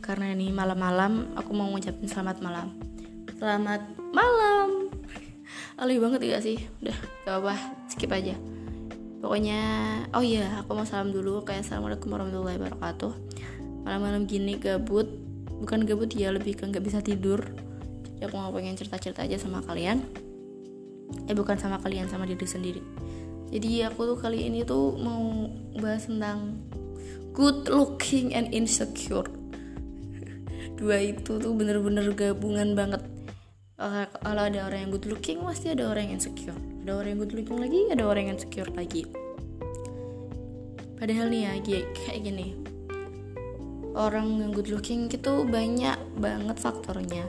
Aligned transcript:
Karena 0.00 0.32
ini 0.32 0.50
malam-malam, 0.50 1.36
aku 1.36 1.50
mau 1.52 1.68
ngucapin 1.70 2.08
selamat 2.08 2.40
malam. 2.40 2.74
Selamat 3.36 3.82
malam. 4.10 4.90
Alih 5.80 5.98
banget 6.02 6.20
ya 6.26 6.38
sih? 6.40 6.58
Udah, 6.82 6.98
gak 7.26 7.36
apa, 7.42 7.54
skip 7.90 8.10
aja. 8.10 8.34
Pokoknya, 9.18 9.60
oh 10.14 10.22
iya, 10.22 10.62
aku 10.62 10.74
mau 10.78 10.86
salam 10.86 11.10
dulu. 11.10 11.42
Kayak 11.42 11.66
assalamualaikum 11.66 12.10
warahmatullahi 12.10 12.58
wabarakatuh. 12.58 13.12
Malam-malam 13.86 14.26
gini 14.26 14.58
gabut, 14.58 15.06
bukan 15.58 15.86
gabut 15.86 16.10
ya, 16.14 16.30
lebih 16.30 16.58
ke 16.58 16.66
nggak 16.66 16.82
bisa 16.82 16.98
tidur. 17.02 17.42
Jadi 18.18 18.22
aku 18.26 18.34
mau 18.38 18.50
pengen 18.50 18.74
cerita-cerita 18.74 19.26
aja 19.26 19.38
sama 19.38 19.62
kalian. 19.62 20.02
Eh 21.26 21.34
bukan 21.34 21.58
sama 21.58 21.78
kalian, 21.82 22.10
sama 22.10 22.26
diri 22.26 22.46
sendiri. 22.46 22.82
Jadi 23.48 23.86
aku 23.86 24.14
tuh 24.14 24.18
kali 24.20 24.44
ini 24.50 24.66
tuh 24.66 24.98
mau 25.00 25.48
bahas 25.80 26.04
tentang 26.04 26.60
good 27.32 27.70
looking 27.70 28.34
and 28.34 28.50
insecure 28.50 29.37
dua 30.78 31.02
itu 31.02 31.42
tuh 31.42 31.52
bener-bener 31.58 32.06
gabungan 32.14 32.78
banget. 32.78 33.02
Kalau 33.78 34.42
ada 34.46 34.58
orang 34.66 34.86
yang 34.86 34.90
good 34.94 35.06
looking 35.10 35.42
pasti 35.42 35.74
ada 35.74 35.90
orang 35.90 36.10
yang 36.10 36.22
insecure. 36.22 36.54
Ada 36.86 36.92
orang 36.94 37.10
yang 37.14 37.20
good 37.26 37.34
looking 37.34 37.58
lagi 37.58 37.78
ada 37.90 38.04
orang 38.06 38.22
yang 38.30 38.38
insecure 38.38 38.70
lagi. 38.74 39.02
Padahal 40.98 41.26
nih 41.30 41.42
ya 41.46 41.82
kayak 41.94 42.20
gini. 42.22 42.54
Orang 43.98 44.38
yang 44.38 44.54
good 44.54 44.70
looking 44.70 45.10
itu 45.10 45.32
banyak 45.46 45.98
banget 46.18 46.56
faktornya. 46.62 47.26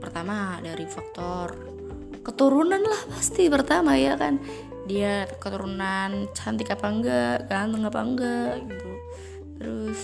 Pertama 0.00 0.60
dari 0.60 0.84
faktor 0.84 1.72
keturunan 2.20 2.82
lah 2.82 3.02
pasti 3.12 3.48
pertama 3.48 3.96
ya 3.96 4.16
kan? 4.16 4.40
Dia 4.84 5.26
keturunan 5.40 6.30
cantik 6.32 6.72
apa 6.72 6.86
enggak 6.88 7.36
ganteng 7.48 7.84
apa 7.84 8.00
enggak 8.00 8.52
gitu. 8.64 8.90
Terus 9.56 10.00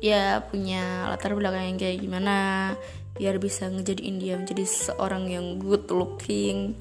ya 0.00 0.44
punya 0.44 1.08
latar 1.08 1.32
belakang 1.32 1.74
yang 1.74 1.78
kayak 1.80 1.98
gimana 2.04 2.36
biar 3.16 3.40
bisa 3.40 3.72
ngejadiin 3.72 4.20
dia 4.20 4.36
menjadi 4.36 4.64
seorang 4.68 5.28
yang 5.32 5.56
good 5.56 5.88
looking 5.88 6.76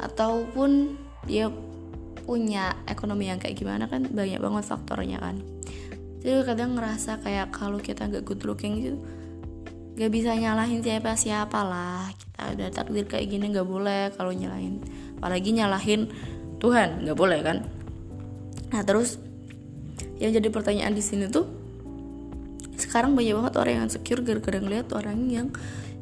ataupun 0.00 0.96
dia 1.28 1.52
punya 2.24 2.72
ekonomi 2.88 3.28
yang 3.28 3.36
kayak 3.36 3.60
gimana 3.60 3.84
kan 3.84 4.08
banyak 4.08 4.40
banget 4.40 4.64
faktornya 4.64 5.20
kan. 5.20 5.44
Jadi 6.24 6.40
kadang 6.48 6.80
ngerasa 6.80 7.20
kayak 7.20 7.52
kalau 7.52 7.76
kita 7.76 8.08
nggak 8.08 8.24
good 8.24 8.48
looking 8.48 8.80
gitu 8.80 8.98
gak 9.94 10.10
bisa 10.10 10.34
nyalahin 10.34 10.82
siapa 10.82 11.14
siapa 11.14 11.60
lah. 11.62 12.10
Kita 12.10 12.58
udah 12.58 12.68
takdir 12.74 13.06
kayak 13.06 13.30
gini 13.30 13.54
nggak 13.54 13.68
boleh 13.68 14.10
kalau 14.18 14.34
nyalahin. 14.34 14.82
Apalagi 15.20 15.54
nyalahin 15.54 16.10
Tuhan 16.58 17.06
nggak 17.06 17.18
boleh 17.18 17.38
kan. 17.44 17.62
Nah 18.74 18.82
terus 18.82 19.22
yang 20.18 20.34
jadi 20.34 20.50
pertanyaan 20.50 20.94
di 20.96 21.02
sini 21.02 21.30
tuh 21.30 21.63
sekarang 22.94 23.18
banyak 23.18 23.34
banget 23.34 23.54
orang 23.58 23.72
yang 23.74 23.84
insecure 23.90 24.22
gara-gara 24.22 24.58
ngeliat 24.62 24.88
orang 24.94 25.18
yang 25.26 25.50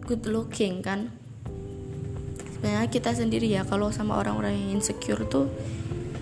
good 0.05 0.29
looking 0.29 0.85
kan? 0.85 1.09
Sebenarnya 2.53 2.93
kita 2.93 3.17
sendiri 3.17 3.49
ya 3.49 3.65
kalau 3.65 3.89
sama 3.89 4.21
orang-orang 4.21 4.61
yang 4.61 4.77
insecure 4.77 5.25
tuh 5.25 5.49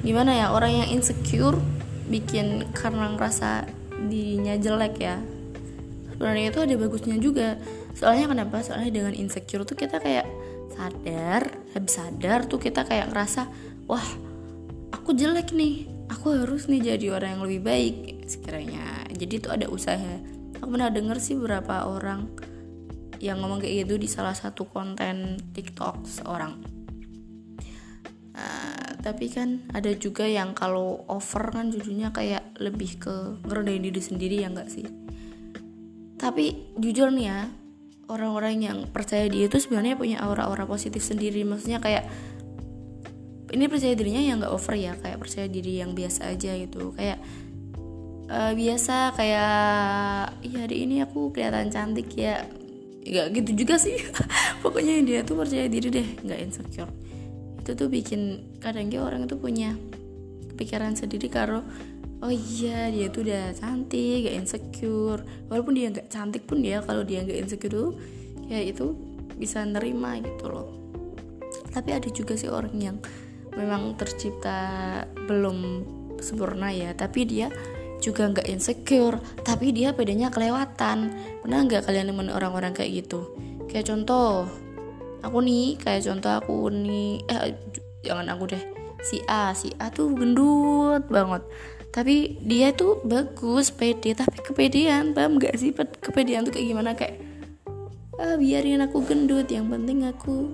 gimana 0.07 0.31
ya? 0.31 0.55
Orang 0.55 0.71
yang 0.71 0.87
insecure 0.95 1.59
bikin 2.07 2.71
karena 2.71 3.11
ngerasa 3.19 3.67
dirinya 4.07 4.55
jelek 4.63 4.95
ya. 5.03 5.19
Sebenarnya 6.15 6.55
itu 6.55 6.61
ada 6.63 6.75
bagusnya 6.79 7.19
juga. 7.19 7.59
Soalnya 7.99 8.31
kenapa? 8.31 8.63
Soalnya 8.63 8.95
dengan 8.95 9.15
insecure 9.19 9.67
tuh 9.67 9.75
kita 9.75 9.99
kayak 9.99 10.31
sadar 10.71 11.51
habis 11.75 11.99
sadar 11.99 12.47
tuh 12.47 12.63
kita 12.63 12.87
kayak 12.87 13.11
ngerasa 13.11 13.51
wah 13.91 14.07
aku 14.95 15.19
jelek 15.19 15.51
nih. 15.51 15.91
Aku 16.15 16.31
harus 16.31 16.71
nih 16.71 16.95
jadi 16.95 17.19
orang 17.19 17.35
yang 17.35 17.43
lebih 17.43 17.61
baik 17.67 17.95
sekiranya. 18.31 19.03
Jadi 19.11 19.35
itu 19.43 19.51
ada 19.51 19.67
usaha 19.67 20.39
aku 20.61 20.69
pernah 20.77 20.93
denger 20.93 21.19
sih 21.19 21.35
beberapa 21.41 21.89
orang 21.89 22.29
yang 23.21 23.41
ngomong 23.45 23.61
kayak 23.61 23.85
gitu 23.85 24.01
di 24.01 24.09
salah 24.09 24.33
satu 24.33 24.65
konten 24.65 25.37
TikTok 25.53 26.09
seorang. 26.09 26.57
Uh, 28.31 28.97
tapi 29.05 29.29
kan 29.29 29.69
ada 29.77 29.93
juga 29.93 30.25
yang 30.25 30.57
kalau 30.57 31.05
over 31.09 31.53
kan 31.53 31.69
jujurnya 31.69 32.15
kayak 32.17 32.57
lebih 32.57 32.97
ke 32.97 33.15
ngerendahin 33.45 33.85
diri 33.85 34.01
sendiri 34.01 34.37
ya 34.41 34.49
enggak 34.49 34.73
sih? 34.73 34.89
Tapi 36.17 36.77
jujur 36.81 37.13
nih 37.13 37.27
ya 37.29 37.39
orang-orang 38.09 38.57
yang 38.61 38.79
percaya 38.89 39.29
dia 39.29 39.47
itu 39.47 39.57
sebenarnya 39.61 40.01
punya 40.01 40.25
aura-aura 40.25 40.65
positif 40.65 41.05
sendiri. 41.05 41.45
Maksudnya 41.45 41.85
kayak 41.85 42.09
ini 43.51 43.67
percaya 43.67 43.93
dirinya 43.93 44.23
yang 44.23 44.37
nggak 44.41 44.55
over 44.55 44.75
ya 44.79 44.97
kayak 44.97 45.19
percaya 45.21 45.47
diri 45.51 45.83
yang 45.85 45.93
biasa 45.93 46.33
aja 46.33 46.57
gitu. 46.57 46.97
Kayak 46.97 47.21
uh, 48.31 48.53
biasa 48.55 49.13
kayak 49.19 49.59
iya 50.47 50.59
hari 50.65 50.87
ini 50.87 51.03
aku 51.03 51.35
kelihatan 51.35 51.69
cantik 51.69 52.15
ya. 52.15 52.47
Nggak 53.03 53.27
gitu 53.43 53.67
juga 53.67 53.75
sih. 53.77 53.99
Pokoknya 54.63 55.03
dia 55.03 55.21
tuh 55.27 55.37
percaya 55.43 55.67
diri 55.67 55.91
deh 55.91 56.09
nggak 56.23 56.41
insecure. 56.41 56.93
Itu 57.61 57.75
tuh 57.75 57.91
bikin 57.91 58.55
kadang 58.63 58.89
dia 58.89 59.03
orang 59.03 59.27
itu 59.27 59.37
punya 59.37 59.75
pikiran 60.55 60.93
sendiri 60.93 61.33
karo 61.33 61.65
oh 62.21 62.29
iya 62.29 62.93
dia 62.93 63.09
tuh 63.09 63.25
udah 63.25 63.57
cantik 63.57 64.29
gak 64.29 64.37
insecure. 64.37 65.21
Walaupun 65.49 65.73
dia 65.73 65.89
nggak 65.89 66.09
cantik 66.13 66.45
pun 66.45 66.61
dia 66.61 66.85
kalau 66.85 67.03
dia 67.03 67.25
nggak 67.25 67.49
insecure 67.49 67.73
tuh 67.73 67.91
ya 68.47 68.61
itu 68.61 68.93
bisa 69.41 69.65
nerima 69.65 70.21
gitu 70.21 70.53
loh. 70.53 70.69
Tapi 71.73 71.97
ada 71.97 72.09
juga 72.13 72.37
sih 72.37 72.53
orang 72.53 72.77
yang 72.77 72.97
memang 73.57 73.97
tercipta 73.97 75.03
belum 75.27 75.89
sempurna 76.21 76.69
ya 76.71 76.93
tapi 76.93 77.25
dia 77.25 77.49
juga 78.01 78.27
nggak 78.33 78.49
insecure 78.49 79.21
tapi 79.45 79.71
dia 79.71 79.93
bedanya 79.93 80.33
kelewatan. 80.33 81.13
Pernah 81.45 81.61
nggak 81.69 81.87
kalian 81.87 82.11
nemen 82.11 82.33
orang-orang 82.33 82.73
kayak 82.73 83.05
gitu? 83.05 83.31
Kayak 83.69 83.93
contoh 83.93 84.49
aku 85.21 85.39
nih 85.45 85.77
kayak 85.77 86.03
contoh 86.09 86.33
aku 86.41 86.57
nih 86.73 87.21
eh 87.29 87.55
jangan 88.03 88.27
aku 88.33 88.57
deh. 88.57 88.65
Si 89.01 89.21
A 89.29 89.53
si 89.53 89.71
A 89.77 89.93
tuh 89.93 90.13
gendut 90.17 91.07
banget. 91.13 91.45
Tapi 91.91 92.39
dia 92.41 92.73
tuh 92.73 93.03
bagus 93.03 93.75
pede 93.75 94.15
tapi 94.15 94.41
kepedean 94.41 95.13
paham 95.13 95.43
gak 95.43 95.59
sih? 95.59 95.75
Kepedean 95.75 96.47
tuh 96.49 96.57
kayak 96.57 96.67
gimana? 96.67 96.91
Kayak 96.97 97.21
ah 98.21 98.37
biarin 98.37 98.85
aku 98.85 99.01
gendut 99.05 99.49
yang 99.49 99.69
penting 99.73 100.05
aku 100.05 100.49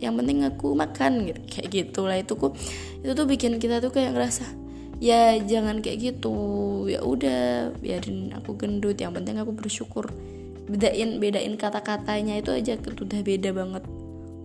yang 0.00 0.16
penting 0.16 0.44
aku 0.44 0.72
makan 0.72 1.28
gitu. 1.28 1.40
Kayak 1.48 1.66
gitulah 1.72 2.16
itu 2.20 2.32
kok 2.36 2.52
itu 3.00 3.12
tuh 3.16 3.26
bikin 3.28 3.56
kita 3.56 3.80
tuh 3.80 3.92
kayak 3.92 4.16
ngerasa 4.16 4.59
ya 5.00 5.40
jangan 5.40 5.80
kayak 5.80 5.98
gitu. 5.98 6.36
Ya 6.86 7.00
udah 7.00 7.72
biarin 7.80 8.36
aku 8.36 8.54
gendut. 8.54 9.00
Yang 9.00 9.20
penting 9.20 9.36
aku 9.40 9.52
bersyukur. 9.56 10.06
Bedain 10.70 11.18
bedain 11.18 11.56
kata-katanya 11.58 12.38
itu 12.38 12.52
aja 12.52 12.76
udah 12.78 13.20
beda 13.24 13.50
banget. 13.50 13.82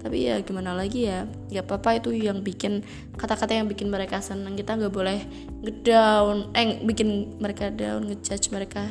Tapi 0.02 0.18
ya 0.32 0.38
gimana 0.42 0.74
lagi 0.74 1.06
ya? 1.06 1.30
Ya 1.52 1.62
apa 1.62 2.00
itu 2.00 2.16
yang 2.16 2.42
bikin 2.42 2.82
kata-kata 3.20 3.54
yang 3.58 3.68
bikin 3.70 3.92
mereka 3.92 4.24
senang 4.24 4.56
kita 4.58 4.78
nggak 4.80 4.94
boleh 4.94 5.22
ngedown 5.62 6.56
eh 6.56 6.82
bikin 6.82 7.38
mereka 7.38 7.70
down 7.74 8.10
ngejudge 8.10 8.54
mereka 8.54 8.86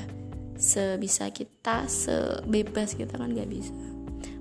sebisa 0.59 1.31
kita 1.31 1.87
sebebas 1.91 2.95
kita 2.95 3.19
kan 3.19 3.31
nggak 3.31 3.51
bisa 3.51 3.75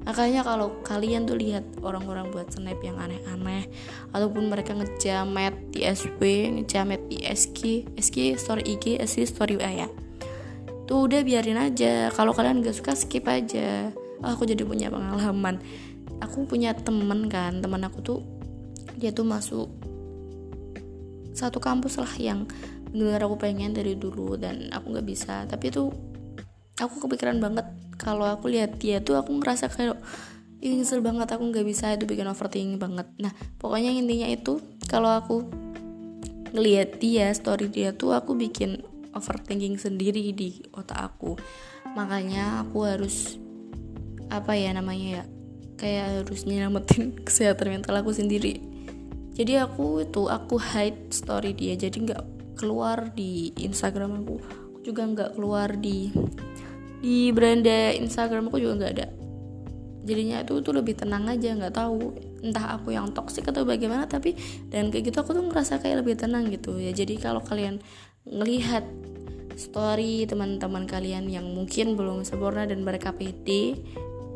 makanya 0.04 0.44
kalau 0.44 0.84
kalian 0.84 1.24
tuh 1.24 1.40
lihat 1.40 1.64
orang-orang 1.80 2.28
buat 2.32 2.52
snap 2.52 2.80
yang 2.84 3.00
aneh-aneh 3.00 3.72
ataupun 4.12 4.52
mereka 4.52 4.76
ngejamet 4.76 5.56
di 5.72 5.88
SW 5.88 6.22
ngejamet 6.60 7.02
di 7.08 7.24
SG 7.24 7.88
SG 7.96 8.36
story 8.36 8.64
IG 8.76 9.00
SG 9.00 9.24
story 9.28 9.56
WA 9.60 9.88
ya. 9.88 9.90
Tuh 10.84 11.08
udah 11.08 11.24
biarin 11.24 11.56
aja 11.56 12.12
kalau 12.12 12.36
kalian 12.36 12.60
gak 12.60 12.76
suka 12.76 12.92
skip 12.94 13.24
aja. 13.32 13.96
Oh, 14.24 14.36
aku 14.36 14.44
jadi 14.44 14.68
punya 14.68 14.92
pengalaman. 14.92 15.64
Aku 16.20 16.48
punya 16.48 16.76
temen 16.76 17.28
kan 17.32 17.64
teman 17.64 17.84
aku 17.88 18.00
tuh 18.04 18.20
dia 19.00 19.12
tuh 19.12 19.28
masuk 19.28 19.68
satu 21.34 21.58
kampus 21.58 21.98
lah 21.98 22.14
yang 22.22 22.46
benar 22.94 23.26
aku 23.26 23.42
pengen 23.42 23.74
dari 23.74 23.98
dulu 23.98 24.38
dan 24.38 24.70
aku 24.70 24.94
nggak 24.94 25.08
bisa. 25.08 25.50
Tapi 25.50 25.74
tuh 25.74 25.90
aku 26.78 27.10
kepikiran 27.10 27.42
banget 27.42 27.66
kalau 28.04 28.28
aku 28.28 28.52
lihat 28.52 28.78
dia 28.84 29.00
tuh 29.00 29.16
aku 29.16 29.40
ngerasa 29.40 29.72
kayak 29.72 29.96
ini 30.60 30.84
nyesel 30.84 31.00
banget 31.00 31.32
aku 31.32 31.44
nggak 31.52 31.64
bisa 31.68 31.96
itu 31.96 32.04
bikin 32.04 32.28
overthinking 32.28 32.76
banget. 32.80 33.08
Nah 33.20 33.32
pokoknya 33.60 33.96
intinya 33.96 34.28
itu 34.28 34.60
kalau 34.92 35.12
aku 35.12 35.48
ngelihat 36.52 37.00
dia 37.00 37.32
story 37.32 37.72
dia 37.72 37.96
tuh 37.96 38.12
aku 38.12 38.36
bikin 38.36 38.84
overthinking 39.16 39.80
sendiri 39.80 40.36
di 40.36 40.64
otak 40.76 41.16
aku. 41.16 41.40
Makanya 41.96 42.64
aku 42.64 42.84
harus 42.84 43.40
apa 44.32 44.56
ya 44.56 44.72
namanya 44.72 45.22
ya 45.22 45.24
kayak 45.76 46.28
harus 46.28 46.48
nyelamatin 46.48 47.16
kesehatan 47.28 47.80
mental 47.80 48.00
aku 48.00 48.12
sendiri. 48.16 48.64
Jadi 49.34 49.58
aku 49.58 50.06
itu 50.06 50.30
aku 50.30 50.62
hide 50.62 51.10
story 51.10 51.58
dia 51.58 51.74
jadi 51.74 51.98
nggak 51.98 52.24
keluar 52.56 53.12
di 53.12 53.52
Instagram 53.60 54.24
aku. 54.24 54.38
Aku 54.40 54.80
juga 54.86 55.04
nggak 55.10 55.36
keluar 55.36 55.74
di 55.76 56.14
di 57.04 57.36
beranda 57.36 57.92
Instagram 57.92 58.48
aku 58.48 58.64
juga 58.64 58.80
nggak 58.80 58.94
ada. 58.96 59.08
Jadinya 60.04 60.40
itu 60.44 60.64
tuh 60.64 60.72
lebih 60.72 60.96
tenang 60.96 61.28
aja 61.28 61.52
nggak 61.52 61.76
tahu 61.76 62.16
entah 62.44 62.80
aku 62.80 62.96
yang 62.96 63.12
toksik 63.12 63.48
atau 63.52 63.68
bagaimana 63.68 64.08
tapi 64.08 64.36
dan 64.72 64.88
kayak 64.88 65.12
gitu 65.12 65.20
aku 65.20 65.36
tuh 65.36 65.44
ngerasa 65.44 65.84
kayak 65.84 66.08
lebih 66.08 66.16
tenang 66.16 66.48
gitu. 66.48 66.80
Ya 66.80 66.96
jadi 66.96 67.20
kalau 67.20 67.44
kalian 67.44 67.84
ngelihat 68.24 68.88
story 69.60 70.24
teman-teman 70.24 70.88
kalian 70.88 71.28
yang 71.28 71.44
mungkin 71.52 72.00
belum 72.00 72.24
sempurna 72.24 72.64
dan 72.64 72.88
mereka 72.88 73.12
pede 73.12 73.84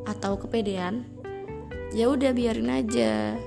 atau 0.03 0.35
kepedean 0.35 1.07
ya 1.95 2.11
udah 2.11 2.35
biarin 2.35 2.67
aja. 2.67 3.39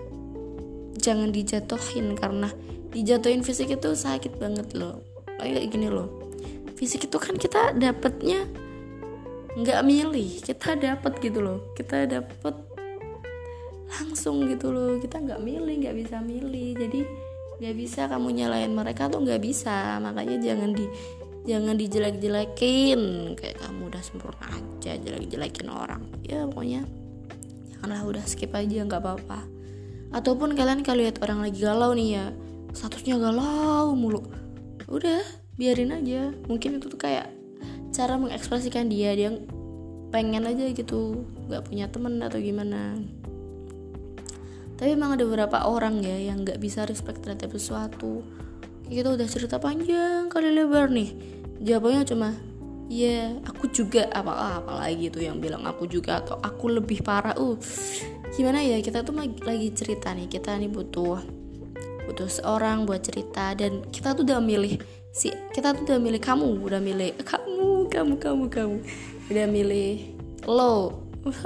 Jangan 0.96 1.32
dijatuhin 1.32 2.16
karena 2.16 2.48
dijatuhin 2.92 3.44
fisik 3.44 3.72
itu 3.72 3.92
sakit 3.92 4.40
banget 4.40 4.72
loh. 4.76 5.04
Kayak 5.40 5.72
gini 5.72 5.88
loh 5.88 6.20
fisik 6.80 7.12
itu 7.12 7.18
kan 7.20 7.36
kita 7.36 7.76
dapatnya 7.76 8.48
nggak 9.58 9.80
milih 9.82 10.30
kita 10.42 10.78
dapat 10.78 11.18
gitu 11.18 11.42
loh. 11.42 11.74
Kita 11.74 12.06
dapat 12.06 12.54
langsung 13.90 14.46
gitu 14.46 14.70
loh. 14.70 15.02
Kita 15.02 15.18
nggak 15.18 15.40
milih 15.42 15.74
nggak 15.82 15.96
bisa 15.98 16.22
milih. 16.22 16.78
Jadi 16.78 17.00
nggak 17.60 17.74
bisa 17.76 18.06
kamu 18.06 18.28
nyalain 18.30 18.70
mereka 18.70 19.10
tuh 19.10 19.22
nggak 19.22 19.42
bisa. 19.42 19.98
Makanya 19.98 20.36
jangan 20.38 20.70
di 20.70 20.86
jangan 21.48 21.74
dijelek-jelekin. 21.74 23.00
Kayak 23.34 23.56
kamu 23.66 23.80
udah 23.90 24.02
sempurna 24.02 24.46
aja 24.54 24.94
jelek-jelekin 24.94 25.68
orang. 25.68 26.02
Ya 26.22 26.46
pokoknya 26.46 26.86
janganlah 27.74 28.02
udah 28.06 28.24
skip 28.30 28.54
aja 28.54 28.86
nggak 28.86 29.02
apa-apa. 29.02 29.40
Ataupun 30.10 30.54
kalian 30.54 30.82
kalau 30.82 31.02
lihat 31.06 31.22
orang 31.22 31.42
lagi 31.42 31.58
galau 31.62 31.94
nih 31.94 32.18
ya 32.18 32.24
statusnya 32.70 33.18
galau 33.18 33.98
mulu. 33.98 34.22
Udah 34.86 35.22
biarin 35.58 35.90
aja. 35.90 36.30
Mungkin 36.46 36.78
itu 36.78 36.86
tuh 36.86 36.98
kayak 36.98 37.39
cara 37.90 38.14
mengekspresikan 38.16 38.86
dia 38.86 39.12
dia 39.18 39.34
pengen 40.10 40.46
aja 40.46 40.66
gitu 40.74 41.22
nggak 41.46 41.70
punya 41.70 41.86
temen 41.90 42.18
atau 42.22 42.38
gimana. 42.38 42.98
Tapi 44.80 44.96
emang 44.96 45.14
ada 45.14 45.28
beberapa 45.28 45.68
orang 45.68 46.00
ya 46.00 46.32
yang 46.32 46.42
nggak 46.42 46.58
bisa 46.58 46.88
respect 46.88 47.20
terhadap 47.20 47.52
sesuatu. 47.52 48.24
Kita 48.88 49.14
udah 49.14 49.28
cerita 49.28 49.60
panjang 49.62 50.32
kali 50.32 50.50
lebar 50.50 50.90
nih. 50.90 51.14
Jawabannya 51.60 52.02
cuma 52.08 52.32
ya 52.90 53.38
aku 53.46 53.70
juga 53.70 54.10
apa 54.10 54.58
apa 54.58 54.72
lagi 54.82 55.12
tuh 55.12 55.22
yang 55.22 55.38
bilang 55.38 55.62
aku 55.68 55.86
juga? 55.86 56.24
Atau 56.24 56.40
aku 56.42 56.72
lebih 56.72 57.04
parah. 57.04 57.36
Uh 57.38 57.54
gimana 58.30 58.62
ya 58.62 58.78
kita 58.78 59.02
tuh 59.02 59.12
lagi 59.20 59.74
cerita 59.74 60.14
nih 60.14 60.30
kita 60.30 60.54
nih 60.54 60.70
butuh 60.70 61.18
butuh 62.08 62.28
seorang 62.30 62.88
buat 62.88 63.04
cerita. 63.04 63.52
Dan 63.54 63.84
kita 63.92 64.16
tuh 64.16 64.24
udah 64.26 64.40
milih 64.40 64.80
si 65.12 65.28
kita 65.52 65.74
tuh 65.74 65.86
udah 65.86 65.98
milih 65.98 66.22
kamu 66.22 66.62
udah 66.62 66.80
milih 66.80 67.18
kamu 67.20 67.49
kamu 67.90 68.22
kamu 68.22 68.44
kamu. 68.46 68.76
Udah 69.28 69.46
milih 69.50 70.14
lo. 70.46 71.02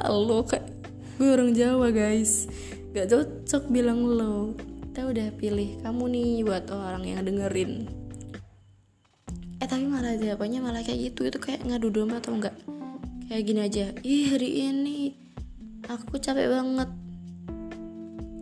Lo 0.07 0.39
kayak 0.45 0.69
gue 1.17 1.29
orang 1.33 1.57
Jawa 1.57 1.89
guys. 1.91 2.47
Gak 2.93 3.11
cocok 3.11 3.73
bilang 3.73 4.05
lo. 4.05 4.53
Kita 4.93 5.11
udah 5.11 5.29
pilih 5.35 5.81
kamu 5.83 6.05
nih 6.13 6.31
buat 6.47 6.71
orang 6.71 7.03
yang 7.09 7.25
dengerin. 7.25 7.89
Eh 9.59 9.67
tapi 9.67 9.89
malah 9.89 10.15
jawabannya 10.15 10.61
malah 10.61 10.85
kayak 10.85 11.11
gitu. 11.11 11.27
Itu 11.27 11.41
kayak 11.41 11.65
ngadu 11.65 11.91
domba 11.91 12.21
atau 12.21 12.37
enggak 12.37 12.55
kayak 13.27 13.43
gini 13.49 13.61
aja. 13.65 13.91
Ih 14.05 14.37
hari 14.37 14.69
ini 14.69 15.17
aku 15.89 16.21
capek 16.21 16.53
banget. 16.53 16.93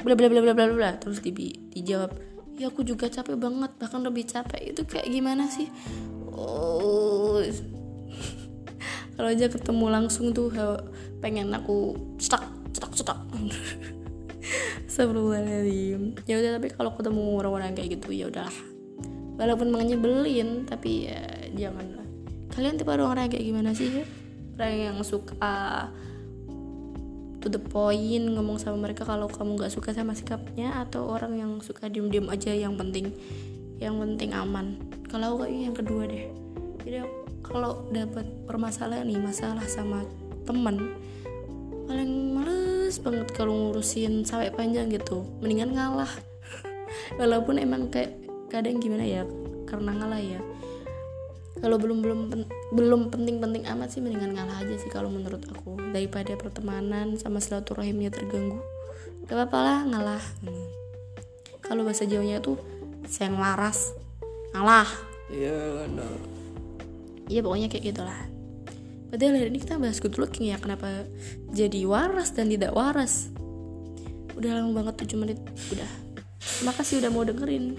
Bla 0.02 0.18
bla 0.18 0.26
bla 0.28 0.40
bla 0.42 0.52
bla 0.52 0.74
bla. 0.74 0.90
Terus 0.98 1.22
di, 1.22 1.54
dijawab 1.72 2.12
ya 2.58 2.68
aku 2.68 2.84
juga 2.84 3.08
capek 3.08 3.38
banget. 3.38 3.72
Bahkan 3.78 4.00
lebih 4.04 4.28
capek. 4.28 4.74
Itu 4.74 4.84
kayak 4.84 5.08
gimana 5.08 5.48
sih? 5.48 5.70
Oh 6.36 7.40
kalau 9.16 9.28
aja 9.28 9.46
ketemu 9.48 9.86
langsung 9.88 10.32
tuh 10.32 10.50
pengen 11.20 11.52
aku 11.52 11.96
cetak 12.18 12.44
cetak 12.74 12.92
cetak 12.96 13.18
Astagfirullahaladzim. 14.92 16.20
Ya 16.28 16.36
udah 16.36 16.60
tapi 16.60 16.68
kalau 16.68 16.92
ketemu 16.92 17.40
orang-orang 17.40 17.72
kayak 17.72 17.96
gitu 17.96 18.12
ya 18.12 18.28
udahlah. 18.28 18.52
Walaupun 19.40 19.72
nyebelin 19.72 20.68
tapi 20.68 21.08
ya 21.08 21.22
jangan 21.56 21.86
lah 21.96 22.02
kalian 22.52 22.76
tipe 22.76 22.92
orang-orang 22.92 23.32
kayak 23.32 23.44
gimana 23.48 23.72
sih 23.72 23.88
ya? 23.88 24.04
orang 24.60 24.76
yang 24.76 24.98
suka 25.00 25.88
to 27.40 27.48
the 27.48 27.58
point 27.58 28.28
ngomong 28.28 28.60
sama 28.60 28.78
mereka 28.86 29.08
kalau 29.08 29.26
kamu 29.26 29.58
nggak 29.58 29.72
suka 29.72 29.96
sama 29.96 30.12
sikapnya 30.12 30.84
atau 30.84 31.08
orang 31.08 31.40
yang 31.40 31.52
suka 31.64 31.88
diem-diem 31.88 32.28
aja 32.28 32.52
yang 32.52 32.76
penting 32.76 33.10
yang 33.82 33.98
penting 33.98 34.30
aman. 34.30 34.78
Kalau 35.10 35.40
aku 35.40 35.50
yang 35.50 35.74
kedua 35.74 36.06
deh. 36.06 36.30
Jadi 36.86 37.02
kalau 37.52 37.84
dapat 37.92 38.24
permasalahan 38.48 39.04
nih 39.04 39.20
masalah 39.20 39.62
sama 39.68 40.08
temen 40.48 40.96
paling 41.84 42.32
males 42.32 42.96
banget 43.04 43.28
kalau 43.36 43.52
ngurusin 43.52 44.24
sampai 44.24 44.48
panjang 44.48 44.88
gitu. 44.88 45.28
Mendingan 45.44 45.76
ngalah. 45.76 46.08
Walaupun 47.20 47.60
emang 47.60 47.92
kayak 47.92 48.16
kadang 48.48 48.80
gimana 48.80 49.04
ya 49.04 49.22
karena 49.68 49.92
ngalah 49.92 50.22
ya. 50.24 50.40
Kalau 51.62 51.78
belum 51.78 52.02
belum 52.02 52.20
pen, 52.32 52.42
belum 52.74 53.12
penting-penting 53.12 53.68
amat 53.70 53.94
sih 53.94 54.00
mendingan 54.02 54.34
ngalah 54.34 54.64
aja 54.64 54.74
sih 54.80 54.90
kalau 54.90 55.12
menurut 55.12 55.44
aku. 55.52 55.78
Daripada 55.92 56.34
pertemanan 56.34 57.20
sama 57.20 57.38
silaturahimnya 57.38 58.08
terganggu. 58.08 58.58
Gak 59.28 59.36
apa-apa 59.36 59.58
lah 59.60 59.78
ngalah. 59.86 60.24
Hmm. 60.42 60.66
kalau 61.62 61.86
bahasa 61.86 62.04
jauhnya 62.04 62.42
tuh 62.42 62.58
sayang 63.06 63.38
waras 63.38 63.94
ngalah. 64.50 64.88
Iya 65.30 65.86
no. 65.88 66.41
Iya 67.28 67.40
pokoknya 67.44 67.68
kayak 67.70 67.94
gitulah. 67.94 68.20
Padahal 69.12 69.36
hari 69.36 69.52
ini 69.52 69.60
kita 69.60 69.76
bahas 69.76 70.00
good 70.00 70.16
looking 70.16 70.48
ya 70.48 70.56
Kenapa 70.56 71.04
jadi 71.52 71.84
waras 71.84 72.32
dan 72.32 72.48
tidak 72.48 72.72
waras. 72.72 73.28
Udah 74.32 74.56
lama 74.56 74.72
banget 74.72 75.04
7 75.04 75.20
menit. 75.20 75.38
Udah. 75.68 75.90
Terima 76.40 76.72
kasih 76.72 77.04
udah 77.04 77.10
mau 77.12 77.20
dengerin. 77.20 77.76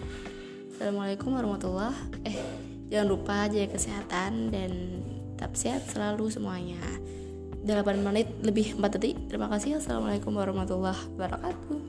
Assalamualaikum 0.78 1.34
warahmatullah. 1.34 1.94
Eh 2.30 2.38
jangan 2.94 3.08
lupa 3.10 3.50
jaga 3.50 3.74
kesehatan 3.74 4.54
Dan 4.54 4.72
tetap 5.34 5.58
sehat 5.58 5.90
selalu 5.90 6.30
semuanya. 6.30 6.78
8 7.66 8.06
menit 8.06 8.30
lebih 8.46 8.78
4 8.78 8.94
detik. 9.02 9.18
Terima 9.26 9.50
kasih. 9.50 9.82
Assalamualaikum 9.82 10.38
warahmatullahi 10.38 11.02
wabarakatuh. 11.18 11.80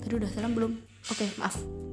Tadi 0.00 0.12
udah 0.16 0.30
salam 0.32 0.56
belum? 0.56 0.72
Oke 1.12 1.26
maaf 1.38 1.85